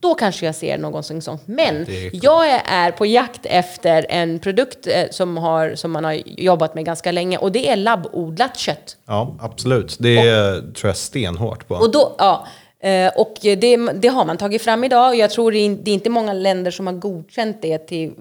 [0.00, 1.42] Då kanske jag ser någonting sånt.
[1.46, 6.22] Men är jag är- på jakt efter en produkt eh, som, har, som man har
[6.26, 7.38] jobbat med ganska länge.
[7.38, 8.96] Och det är labbodlat kött.
[9.06, 9.96] Ja, absolut.
[10.00, 11.74] Det är, tror jag stenhårt på.
[11.74, 12.46] Och, då, ja,
[12.80, 16.10] eh, och det, det har man tagit fram idag och jag tror det är, inte
[16.10, 18.12] många länder som har godkänt det till,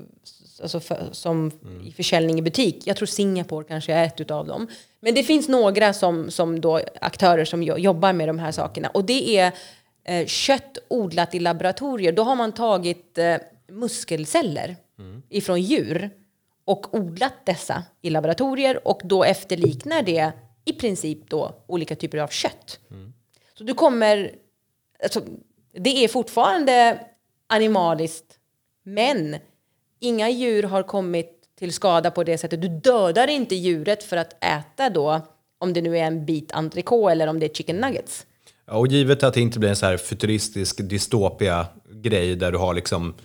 [0.61, 1.51] alltså för, som
[1.85, 2.81] i försäljning i butik.
[2.85, 4.67] Jag tror Singapore kanske är ett utav dem.
[4.99, 8.87] Men det finns några som, som då, aktörer som jo- jobbar med de här sakerna
[8.93, 9.51] och det är
[10.25, 12.11] kött odlat i laboratorier.
[12.11, 14.75] Då har man tagit eh, muskelceller
[15.29, 16.09] ifrån djur
[16.65, 20.31] och odlat dessa i laboratorier och då efterliknar det
[20.65, 22.79] i princip då olika typer av kött.
[23.57, 24.31] Så du kommer...
[25.03, 25.21] Alltså,
[25.73, 26.99] det är fortfarande
[27.47, 28.39] animaliskt,
[28.83, 29.35] men
[29.99, 32.61] inga djur har kommit till skada på det sättet.
[32.61, 35.21] Du dödar inte djuret för att äta då,
[35.57, 38.25] om det nu är en bit entrecote eller om det är chicken nuggets.
[38.67, 42.73] Ja, och givet att det inte blir en så här futuristisk dystopia-grej där du har
[42.73, 43.15] liksom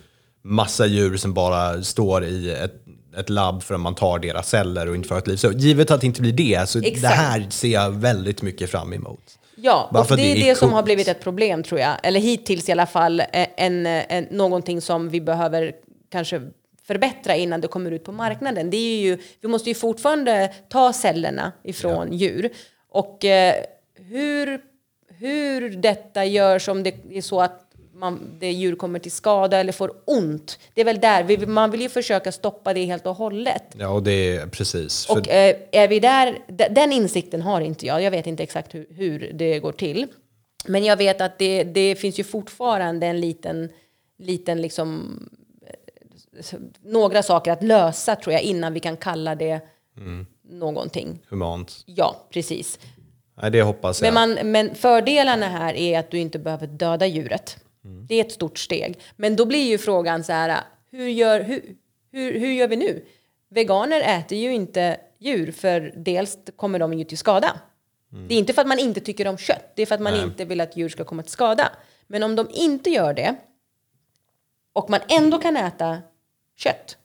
[0.41, 2.73] massa djur som bara står i ett,
[3.17, 5.35] ett labb för att man tar deras celler och inte för ett liv.
[5.35, 7.15] Så givet att det inte blir det, så det Exakt.
[7.15, 9.39] här ser jag väldigt mycket fram emot.
[9.55, 10.85] Ja, Bara och det att är det det, är som har coolt.
[10.85, 11.93] blivit ett problem tror jag.
[12.03, 15.71] Eller hittills i alla fall eh, en, en, någonting som vi behöver
[16.11, 16.41] kanske
[16.87, 18.69] förbättra innan det kommer ut på marknaden.
[18.69, 22.49] Det är ju, vi måste ju fortfarande ta cellerna ifrån djur.
[22.89, 23.53] Och eh,
[23.95, 24.59] hur,
[25.23, 27.59] hur detta görs om det är så att
[27.93, 30.59] man, det djur kommer till skada eller får ont.
[30.73, 33.63] Det är väl där, vi, man vill ju försöka stoppa det helt och hållet.
[33.77, 35.09] Ja, och det är precis.
[35.09, 38.01] Och eh, är vi där, den insikten har inte jag.
[38.01, 40.07] Jag vet inte exakt hur, hur det går till.
[40.65, 43.69] Men jag vet att det, det finns ju fortfarande en liten,
[44.19, 45.19] liten liksom,
[46.35, 49.61] eh, några saker att lösa tror jag innan vi kan kalla det
[50.49, 51.19] någonting.
[51.29, 51.83] humant.
[51.85, 52.79] Ja, precis.
[53.41, 54.13] Nej, det hoppas jag.
[54.13, 57.57] Men, man, men fördelarna här är att du inte behöver döda djuret.
[58.07, 58.99] Det är ett stort steg.
[59.15, 61.75] Men då blir ju frågan så här, hur gör, hur,
[62.11, 63.05] hur, hur gör vi nu?
[63.49, 67.59] Veganer äter ju inte djur för dels kommer de ju till skada.
[68.27, 70.13] Det är inte för att man inte tycker om kött, det är för att man
[70.13, 70.23] Nej.
[70.23, 71.71] inte vill att djur ska komma till skada.
[72.07, 73.35] Men om de inte gör det
[74.73, 76.01] och man ändå kan äta
[76.57, 76.97] kött,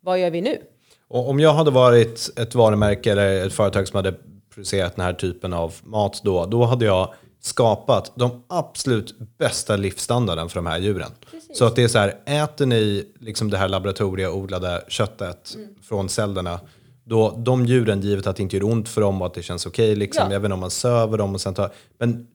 [0.00, 0.62] vad gör vi nu?
[1.08, 4.14] Och om jag hade varit ett varumärke eller ett företag som hade
[4.54, 10.48] producerat den här typen av mat då, då hade jag skapat de absolut bästa livsstandarden
[10.48, 11.10] för de här djuren.
[11.54, 15.68] Så att det är så här, äter ni liksom det här laboratorieodlade köttet Mm.
[15.82, 16.60] från cellerna,
[17.04, 19.66] då de djuren, givet att det inte gör ont för dem och att det känns
[19.66, 20.36] okej, liksom, Ja.
[20.36, 22.26] även om man söver dem och sen tar, men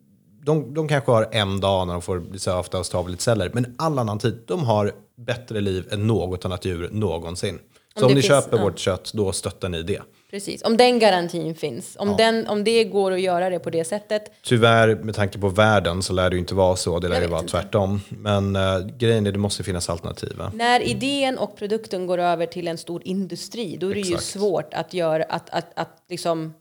[0.43, 3.11] de, de kanske har en dag när de får bli sövda och så tar vi
[3.11, 3.51] lite celler.
[3.53, 7.59] Men all annan tid, de har bättre liv än något annat djur någonsin.
[7.97, 8.63] Så Om ni finns- köper ja.
[8.63, 10.01] vårt kött, då stöttar ni det.
[10.31, 11.95] Precis, om den garantin finns.
[11.99, 14.31] Om, den, om det går att göra det på det sättet.
[14.43, 16.99] Tyvärr, med tanke på världen, så lär det ju inte vara så.
[16.99, 17.51] Det lär ju vara inte.
[17.51, 18.01] tvärtom.
[18.09, 20.41] Men uh, grejen är, det måste finnas alternativ.
[20.53, 24.73] När idén och produkten går över till en stor industri, då är det ju svårt
[24.73, 26.53] att göra att, att, att liksom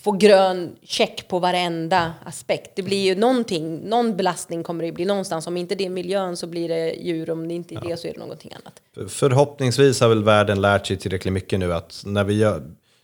[0.00, 2.70] få grön check på varenda aspekt.
[2.76, 5.46] Det blir ju någonting, någon belastning kommer det bli någonstans.
[5.46, 8.08] Om inte det är miljön så blir det djur, om det inte är det så
[8.08, 9.10] är det någonting annat.
[9.10, 12.62] Förhoppningsvis har väl världen lärt sig tillräckligt mycket nu att när vi gör...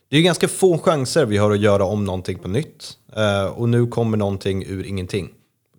[0.09, 2.97] Det är ju ganska få chanser vi har att göra om någonting på nytt.
[3.15, 5.29] Eh, och nu kommer någonting ur ingenting.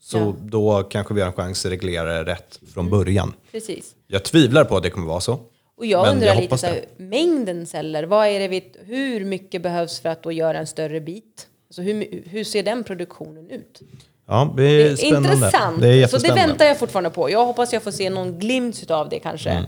[0.01, 0.35] Så Ja.
[0.41, 3.33] då kanske vi har en chans att reglera det rätt från början.
[3.53, 3.95] Precis.
[4.07, 5.39] Jag tvivlar på att det kommer vara så.
[5.77, 9.25] Och jag Men undrar jag lite så här, mängden celler, vad är det vi, hur
[9.25, 11.49] mycket behövs för att då göra en större bit?
[11.69, 13.81] Alltså hur, hur ser den produktionen ut?
[14.27, 15.33] Ja, det är, Det är spännande.
[15.33, 15.81] intressant.
[15.81, 17.31] Det är så det väntar jag fortfarande på.
[17.31, 19.65] Jag hoppas jag får se någon glimt av det kanske Mm.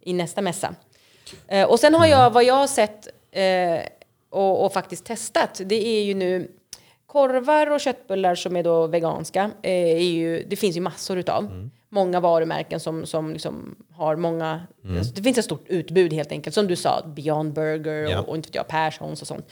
[0.00, 0.74] i nästa mässa.
[1.48, 3.80] Eh, och sen har jag, vad jag har sett eh,
[4.30, 6.50] och, och faktiskt testat, det är ju nu
[7.06, 9.50] korvar och köttbullar som är då veganska.
[9.62, 11.44] Eh, ju, det finns ju massor utav.
[11.44, 11.70] Mm.
[11.94, 14.98] Många varumärken som, som liksom har många, Mm.
[14.98, 16.54] alltså det finns ett stort utbud helt enkelt.
[16.54, 18.20] Som du sa, Beyond Burger Ja.
[18.20, 19.50] och, och inte vet jag, Perssons och sånt.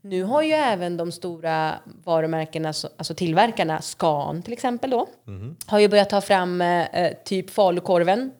[0.00, 1.74] Nu har ju även de stora
[2.04, 5.06] varumärkena, så- alltså tillverkarna, Scan till exempel då,
[5.66, 8.30] har ju börjat ta fram eh, typ falukorven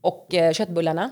[0.00, 1.10] och eh, köttbullarna.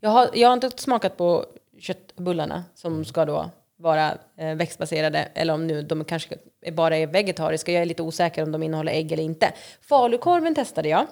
[0.00, 1.44] Jag, har, jag har inte smakat på
[1.78, 6.36] köttbullarna som ska då vara eh, växtbaserade eller om nu de kanske
[6.72, 7.72] bara är vegetariska.
[7.72, 9.52] Jag är lite osäker om de innehåller ägg eller inte.
[9.80, 11.06] Falukorven testade jag.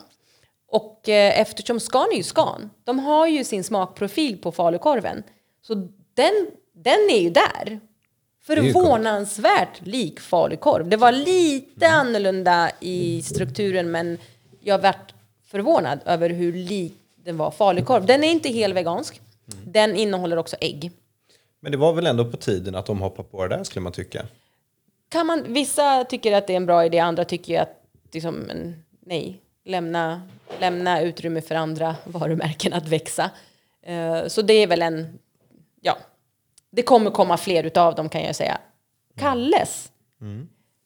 [0.71, 5.23] Och eh, eftersom Scan är ju Scan, de har ju sin smakprofil på falukorven.
[5.63, 5.75] Så
[6.15, 7.81] den, den är ju där.
[8.43, 10.89] Förvånansvärt lik falukorv.
[10.89, 11.99] Det var lite Mm.
[12.01, 14.19] annorlunda i strukturen men
[14.61, 15.15] jag varit
[15.51, 18.07] förvånad över hur lik den var falukorv.
[18.07, 19.21] Den är inte helt vegansk.
[19.53, 19.73] Mm.
[19.73, 20.91] Den innehåller också ägg.
[21.61, 23.93] Men det var väl ändå på tiden att de hoppade på det där skulle man
[23.93, 24.27] tycka.
[25.09, 28.51] Kan man, vissa tycker att det är en bra idé, andra tycker att liksom,
[29.01, 30.23] nej, lämna,
[30.61, 33.31] lämna utrymme för andra varumärken att växa.
[33.83, 35.19] Eh, så det är väl en,
[35.81, 35.99] ja,
[36.71, 38.59] det kommer komma fler utav dem kan jag säga.
[39.17, 39.93] Kalles.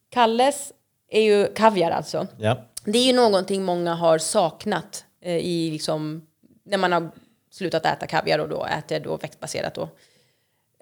[0.08, 0.72] Kalles
[1.08, 2.26] är ju kaviar alltså.
[2.38, 2.56] Ja.
[2.85, 6.26] Det är ju någonting många har saknat eh, i liksom,
[6.64, 7.11] när man har
[7.50, 9.88] slutat äta kaviar och då äter då växtbaserat då.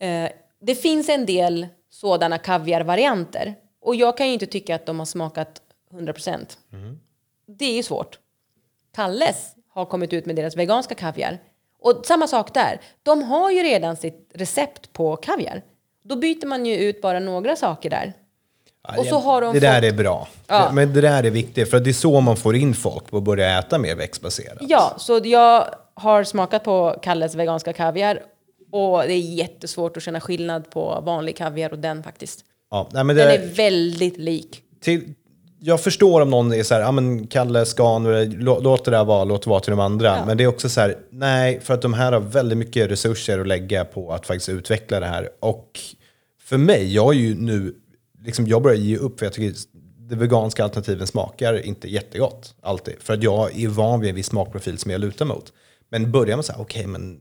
[0.07, 4.99] Eh, det finns en del sådana kaviarvarianter och jag kan ju inte tycka att de
[4.99, 6.39] har smakat 100%.
[7.47, 8.19] Det är ju svårt.
[8.95, 11.39] Kalles har kommit ut med deras veganska kaviar.
[11.83, 12.81] Och samma sak där.
[13.03, 15.63] De har ju redan sitt recept på kaviar.
[16.03, 18.13] Då byter man ju ut bara några saker där.
[18.99, 20.29] Och så har de det där fått- är bra.
[20.47, 20.71] Ja.
[20.73, 23.23] Men det där är viktigt, för det är så man får in folk på att
[23.23, 24.59] börja äta mer växtbaserat.
[24.61, 28.23] Ja, så jag har smakat på Kalles veganska kaviar
[28.73, 32.45] och det är jättesvårt att känna skillnad på vanlig kaviar och den faktiskt.
[32.71, 34.63] Ja, nej, men det Den är väldigt lik.
[34.81, 35.15] till,
[35.61, 39.05] jag förstår om någon är så här, ja men Kalle, Scan, lå- låt det där
[39.05, 40.27] vara, låt det vara till de andra.
[40.27, 43.39] Men det är också så här, nej, för att de här har väldigt mycket resurser
[43.39, 45.29] att lägga på att faktiskt utveckla det här.
[45.41, 45.81] Och
[46.43, 47.75] för mig, jag är ju nu,
[48.25, 49.59] liksom jag börjar ge upp för jag tycker
[49.99, 52.95] det veganska alternativen smakar inte jättegott alltid.
[53.01, 55.53] För att jag är van vid en viss smakprofil som jag lutar mot.
[55.91, 57.21] Men börjar man så här, okej men fan,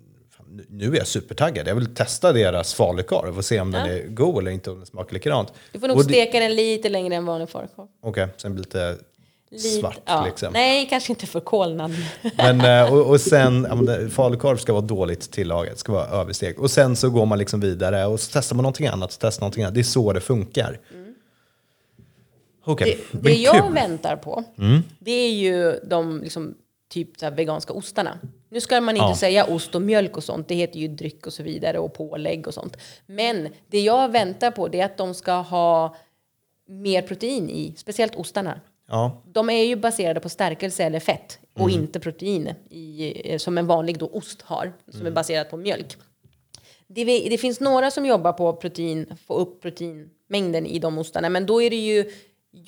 [0.70, 1.68] nu- är jag supertaggad.
[1.68, 4.86] Jag vill testa deras falukorv och se om den är god eller inte, om den
[4.86, 5.54] smakar likadant.
[5.72, 7.88] Du får nog Och det- steka den lite längre än vanlig falukorv.
[8.04, 9.04] Okej, sen blir det lite,
[9.52, 10.26] Lite- svart ja.
[10.26, 10.54] liksom.
[10.54, 11.92] Nej, kanske inte förkolnad.
[12.38, 16.60] Men, eh, och, och sen, ja, det- falukorv ska vara dåligt tillagat, ska vara överstekt.
[16.60, 19.64] Och sen så går man liksom vidare och så testar man någonting annat, testar någonting
[19.64, 19.74] annat.
[19.74, 20.80] Det är så det funkar.
[22.66, 23.56] Okej, Det, men det jag.
[23.56, 23.74] Mm.
[23.74, 24.44] väntar på,
[25.00, 26.56] det är ju de liksom,
[26.90, 28.20] typ så veganska ostarna.
[28.50, 29.16] Nu ska man inte Ja.
[29.16, 32.48] säga ost och mjölk och sånt, det heter ju dryck och så vidare och pålägg
[32.48, 32.78] och sånt.
[33.06, 35.96] Men det jag väntar på det är att de ska ha
[36.68, 38.60] mer protein i, speciellt ostarna.
[38.88, 41.82] Ja, De är ju baserade på stärkelse eller fett och Mm.
[41.84, 45.08] inte protein i, eh, som en vanlig då ost har, som Mm.
[45.08, 45.98] är baserat på mjölk.
[46.88, 51.46] Det, det finns några som jobbar på protein, få upp proteinmängden i de ostarna, men
[51.46, 52.12] då är det ju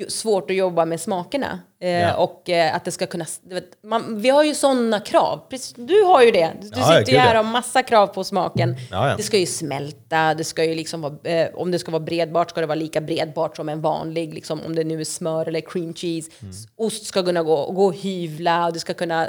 [0.07, 1.59] svårt att jobba med smakerna.
[1.79, 2.15] Eh, Ja.
[2.15, 3.25] Och eh, att det ska kunna...
[3.43, 5.39] Vet, man, vi har ju sådana krav.
[5.49, 6.51] Precis, du har ju det.
[6.61, 8.75] Du Ja, sitter ju här och har massa krav på smaken.
[8.91, 9.15] Ja.
[9.17, 12.49] Det ska ju smälta, det ska ju liksom vara, eh, om det ska vara bredbart
[12.49, 15.61] ska det vara lika bredbart som en vanlig, liksom, om det nu är smör eller
[15.61, 16.31] cream cheese.
[16.41, 16.53] Mm.
[16.75, 19.27] Ost ska kunna gå, gå att hyvla och det ska kunna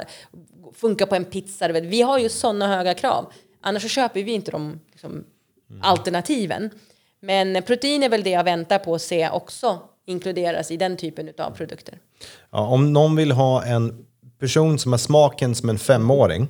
[0.75, 1.67] funka på en pizza.
[1.67, 1.83] Vet.
[1.83, 3.31] Vi har ju sådana höga krav.
[3.61, 5.23] Annars så köper vi inte de liksom,
[5.69, 5.81] Mm.
[5.83, 6.69] alternativen.
[7.19, 11.29] Men protein är väl det jag väntar på att se också inkluderas i den typen
[11.37, 11.97] av produkter.
[12.51, 14.05] Ja, om någon vill ha en
[14.39, 16.47] person som har smaken som en femåring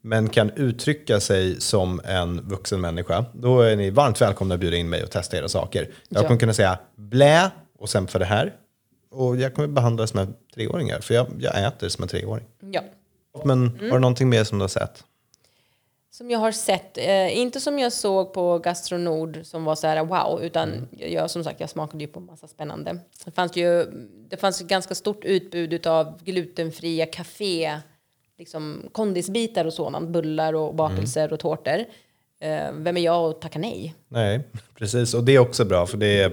[0.00, 4.76] men kan uttrycka sig som en vuxen människa, då är ni varmt välkomna att bjuda
[4.76, 5.88] in mig och testa era saker.
[6.08, 6.26] Jag Ja.
[6.26, 8.54] kommer kunna säga blä och sen för det här.
[9.10, 12.46] Och jag kommer behandla det som en treåring, för jag, jag äter som en treåring.
[12.72, 12.80] Ja.
[13.44, 13.80] Men Mm.
[13.90, 15.04] har du någonting mer som du har sett?
[16.12, 20.04] Som jag har sett, eh, inte som jag såg på Gastronord som var så här
[20.04, 22.98] wow, utan jag som sagt jag smakade ju på massa spännande.
[23.24, 23.86] Det fanns ju
[24.28, 27.78] det fanns ett ganska stort utbud av glutenfria café,
[28.38, 31.84] liksom kondisbitar och sådant, bullar och bakelser och tårtor.
[32.40, 33.94] Eh, vem är jag att tacka nej?
[34.08, 34.40] Nej,
[34.78, 35.14] precis.
[35.14, 36.32] Och det är också bra, för det är,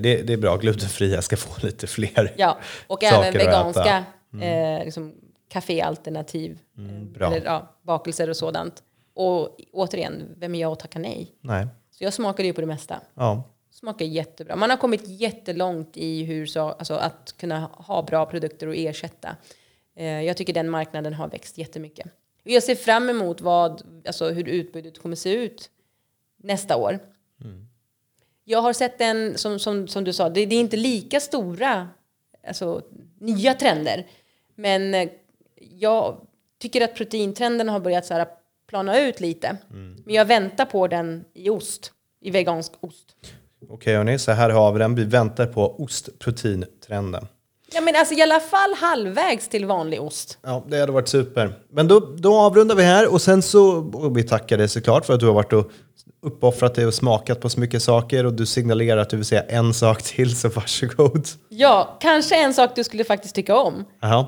[0.00, 0.56] det, det är bra.
[0.56, 4.04] Glutenfria ska få lite fler Ja, och även veganska
[4.42, 5.14] eh, liksom,
[5.48, 6.58] kaféalternativ.
[6.78, 7.26] eh, bra.
[7.26, 8.82] eller ja, bakelser och sådant.
[9.14, 11.34] Och återigen, vem är jag att tacka nej?
[11.40, 13.00] Nej, Så jag smakade ju på det mesta.
[13.14, 13.42] ja.
[13.70, 14.56] Smakar jättebra.
[14.56, 19.36] Man har kommit jättelångt i hur så, alltså att kunna ha bra produkter och ersätta.
[19.96, 22.06] Eh, jag tycker den marknaden har växt jättemycket.
[22.42, 25.70] Jag ser fram emot vad, alltså hur utbudet kommer se ut
[26.36, 26.98] nästa år.
[28.44, 31.88] Jag har sett en, som, som, som du sa, det, det är inte lika stora
[32.46, 32.82] alltså,
[33.18, 34.06] nya trender.
[34.54, 35.08] Men eh,
[35.78, 36.20] jag
[36.62, 38.26] tycker att proteintrenden har börjat så här
[38.68, 39.56] plana ut lite.
[40.04, 43.06] Men jag väntar på den i ost, i vegansk ost.
[43.70, 44.94] Okej hörni, så här har vi den.
[44.94, 47.26] Vi väntar på ostproteintrenden.
[47.72, 50.38] Ja men alltså i alla fall halvvägs till vanlig ost.
[50.42, 51.58] Ja, det hade varit super.
[51.70, 55.14] Men då, då avrundar vi här och sen så, och vi tackar dig såklart för
[55.14, 55.70] att du har varit och
[56.22, 59.42] uppoffrat dig och smakat på så mycket saker och du signalerar att du vill säga
[59.42, 61.26] en sak till, så varsågod.
[61.48, 63.84] Ja, kanske en sak du skulle faktiskt tycka om.
[64.00, 64.26] Jaha.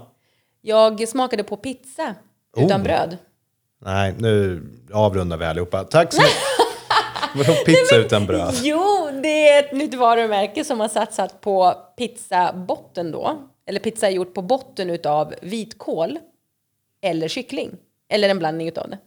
[0.60, 2.14] Jag smakade på pizza
[2.56, 2.84] utan Oh.
[2.84, 3.16] bröd.
[3.80, 5.84] Nej, nu avrundar vi allihopa.
[5.84, 6.36] Tack så mycket.
[7.48, 8.54] Vadå pizza utan bröd?
[8.62, 13.48] Jo, det är ett nytt varumärke som har satsat på pizzabotten då.
[13.66, 16.18] Eller pizza gjort på botten utav vitkål
[17.00, 17.70] eller kyckling.
[18.08, 18.98] Eller en blandning utav det.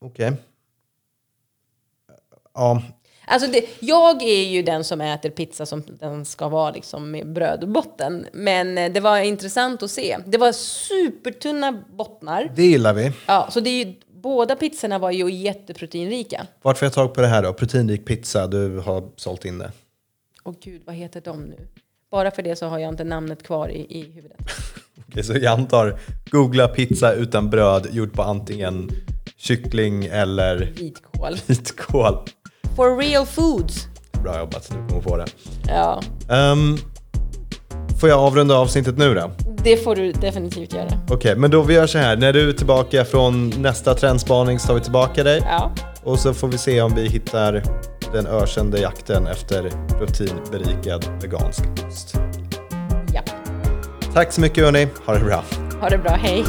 [0.00, 0.32] Okej.
[2.54, 2.82] Ja,
[3.30, 7.32] Alltså det, jag är ju den som äter pizza som den ska vara liksom med
[7.32, 8.26] brödbotten.
[8.32, 10.18] Men eh, det var intressant att se.
[10.26, 12.52] Det var supertunna bottnar.
[12.56, 13.12] det gillar vi.
[13.26, 16.46] Ja, så det är ju, båda pizzorna var ju jätteproteinrika.
[16.62, 17.52] Vart får jag tag på det här då?
[17.52, 19.72] Proteinrik pizza, du har sålt in det.
[20.42, 21.66] Och gud, vad heter de nu?
[22.10, 24.38] Bara för det så har jag inte namnet kvar i, i huvudet.
[25.08, 25.98] Okej, så jag antar,
[26.30, 28.90] googla pizza utan bröd gjord på antingen
[29.36, 31.36] kyckling eller Vitkål.
[31.46, 32.18] vitkål.
[32.80, 33.88] For real foods.
[34.22, 35.26] Bra jobbat, du kommer få det.
[35.68, 36.00] Ja,
[36.30, 36.76] Ehm,
[38.00, 39.30] får jag avrunda avsnittet nu då?
[39.64, 40.88] det får du definitivt göra.
[41.10, 42.16] Okej, men då vi gör så här.
[42.16, 45.42] När du är tillbaka från nästa trendspaning så tar vi tillbaka dig.
[45.44, 45.70] Ja,
[46.04, 47.62] Och så får vi se om vi hittar
[48.12, 52.14] den ökände jakten efter proteinberikad vegansk ost.
[53.14, 53.20] ja.
[54.14, 55.44] Tack så mycket hörni, ha det bra.
[55.80, 56.44] Ha det bra, hej.